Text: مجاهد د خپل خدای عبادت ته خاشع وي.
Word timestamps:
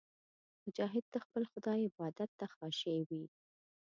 مجاهد 0.65 1.03
د 1.11 1.15
خپل 1.25 1.43
خدای 1.51 1.79
عبادت 1.89 2.29
ته 2.39 2.45
خاشع 2.55 2.97
وي. 3.07 3.23